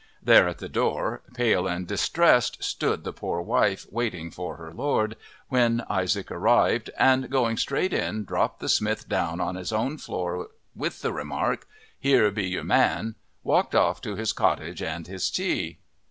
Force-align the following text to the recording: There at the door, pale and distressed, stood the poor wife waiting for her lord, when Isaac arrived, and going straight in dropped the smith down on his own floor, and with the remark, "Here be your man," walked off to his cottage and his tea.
There 0.23 0.47
at 0.47 0.57
the 0.57 0.67
door, 0.67 1.21
pale 1.35 1.67
and 1.67 1.85
distressed, 1.85 2.63
stood 2.63 3.03
the 3.03 3.13
poor 3.13 3.39
wife 3.39 3.85
waiting 3.91 4.31
for 4.31 4.55
her 4.55 4.73
lord, 4.73 5.15
when 5.49 5.83
Isaac 5.91 6.31
arrived, 6.31 6.89
and 6.97 7.29
going 7.29 7.55
straight 7.55 7.93
in 7.93 8.25
dropped 8.25 8.61
the 8.61 8.67
smith 8.67 9.07
down 9.07 9.39
on 9.39 9.53
his 9.53 9.71
own 9.71 9.99
floor, 9.99 10.37
and 10.39 10.49
with 10.75 11.03
the 11.03 11.13
remark, 11.13 11.67
"Here 11.99 12.31
be 12.31 12.47
your 12.47 12.63
man," 12.63 13.13
walked 13.43 13.75
off 13.75 14.01
to 14.01 14.15
his 14.15 14.33
cottage 14.33 14.81
and 14.81 15.05
his 15.05 15.29
tea. 15.29 15.77